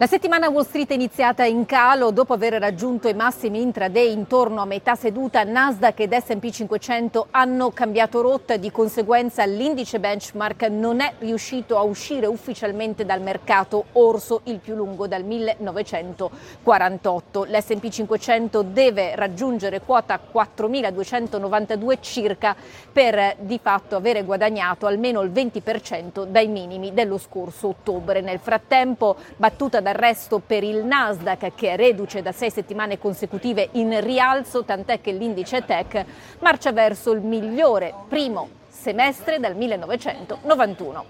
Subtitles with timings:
[0.00, 4.60] La settimana Wall Street è iniziata in calo dopo aver raggiunto i massimi intraday intorno
[4.60, 5.42] a metà seduta.
[5.42, 11.82] Nasdaq ed S&P 500 hanno cambiato rotta, di conseguenza l'indice benchmark non è riuscito a
[11.82, 17.46] uscire ufficialmente dal mercato orso il più lungo dal 1948.
[17.48, 22.54] L'S&P 500 deve raggiungere quota 4292 circa
[22.92, 28.20] per di fatto avere guadagnato almeno il 20% dai minimi dello scorso ottobre.
[28.20, 33.98] Nel frattempo, battuta da d'arresto per il Nasdaq che reduce da sei settimane consecutive in
[34.02, 36.04] rialzo, tant'è che l'indice tech
[36.40, 41.06] marcia verso il migliore primo semestre dal 1991.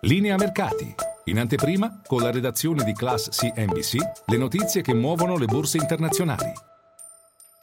[0.00, 0.94] Linea mercati.
[1.24, 6.52] In anteprima, con la redazione di Class CNBC, le notizie che muovono le borse internazionali.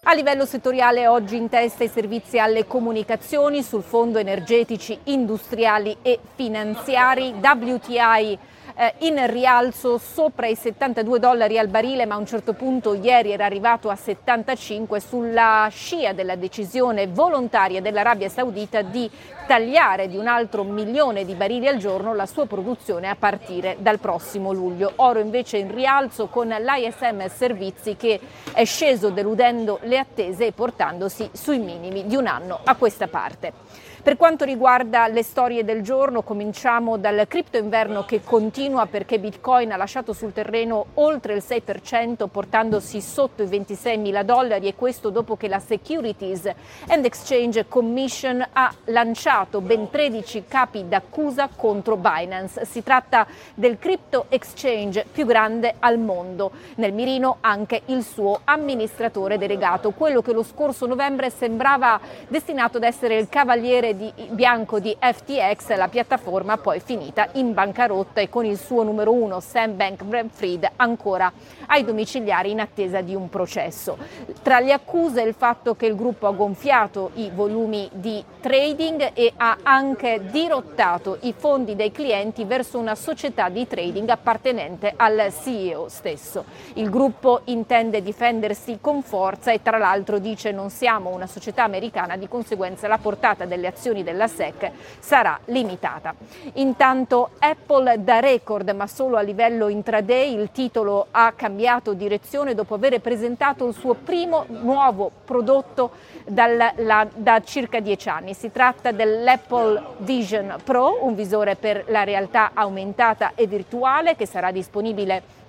[0.05, 6.19] A livello settoriale oggi in testa i servizi alle comunicazioni sul fondo energetici, industriali e
[6.35, 8.37] finanziari, WTI
[8.75, 13.31] eh, in rialzo sopra i 72 dollari al barile, ma a un certo punto ieri
[13.31, 19.09] era arrivato a 75 sulla scia della decisione volontaria dell'Arabia Saudita di
[19.45, 23.99] tagliare di un altro milione di barili al giorno la sua produzione a partire dal
[23.99, 24.93] prossimo luglio.
[24.97, 28.19] Oro invece in rialzo con l'ISM Servizi che
[28.53, 33.91] è sceso deludendo le attese e portandosi sui minimi di un anno a questa parte.
[34.03, 39.71] Per quanto riguarda le storie del giorno, cominciamo dal cripto inverno che continua perché Bitcoin
[39.71, 45.09] ha lasciato sul terreno oltre il 6%, portandosi sotto i 26 mila dollari e questo
[45.09, 46.51] dopo che la Securities
[46.89, 52.65] and Exchange Commission ha lanciato ben 13 capi d'accusa contro Binance.
[52.65, 56.51] Si tratta del crypto exchange più grande al mondo.
[56.75, 62.83] Nel mirino anche il suo amministratore delegato, quello che lo scorso novembre sembrava destinato ad
[62.83, 68.45] essere il cavaliere di, bianco di FTX, la piattaforma poi finita in bancarotta e con
[68.45, 71.31] il suo numero uno Sam Bankman-Fried ancora
[71.67, 73.97] ai domiciliari in attesa di un processo.
[74.41, 79.31] Tra le accuse il fatto che il gruppo ha gonfiato i volumi di trading e
[79.37, 85.87] ha anche dirottato i fondi dei clienti verso una società di trading appartenente al CEO
[85.87, 86.43] stesso.
[86.73, 92.17] Il gruppo intende difendersi con forza e tra l'altro dice non siamo una società americana,
[92.17, 96.15] di conseguenza la portata delle azioni azioni della SEC sarà limitata.
[96.53, 102.75] Intanto Apple da record, ma solo a livello intraday, il titolo ha cambiato direzione dopo
[102.75, 105.91] aver presentato il suo primo nuovo prodotto
[106.25, 108.33] dal, la, da circa dieci anni.
[108.33, 114.51] Si tratta dell'Apple Vision Pro, un visore per la realtà aumentata e virtuale che sarà
[114.51, 115.41] disponibile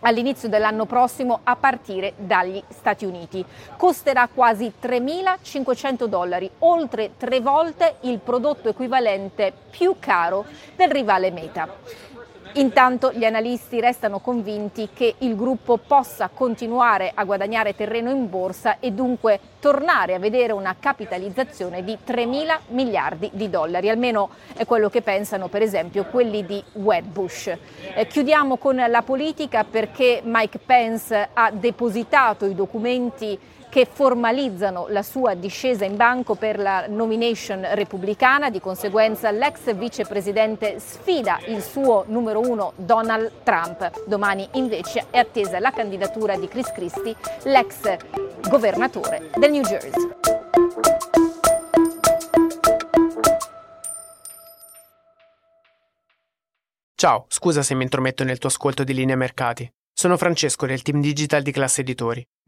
[0.00, 3.44] all'inizio dell'anno prossimo a partire dagli Stati Uniti.
[3.76, 10.44] Costerà quasi 3.500 dollari, oltre tre volte il prodotto equivalente più caro
[10.76, 11.68] del rivale Meta.
[12.54, 18.78] Intanto gli analisti restano convinti che il gruppo possa continuare a guadagnare terreno in borsa
[18.80, 24.66] e dunque tornare a vedere una capitalizzazione di 3 mila miliardi di dollari, almeno è
[24.66, 27.56] quello che pensano per esempio quelli di Wedbush.
[27.94, 33.38] Eh, chiudiamo con la politica perché Mike Pence ha depositato i documenti
[33.70, 40.78] che formalizzano la sua discesa in banco per la nomination repubblicana, di conseguenza l'ex vicepresidente
[40.78, 44.04] sfida il suo numero uno Donald Trump.
[44.06, 47.96] Domani invece è attesa la candidatura di Chris Christie, l'ex
[48.48, 50.08] governatore del New Jersey.
[56.94, 59.66] Ciao, scusa se mi intrometto nel tuo ascolto di linea mercati.
[59.90, 62.26] Sono Francesco del team digital di Classe Editori.